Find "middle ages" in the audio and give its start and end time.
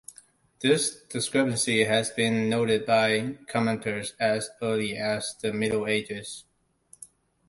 5.53-6.43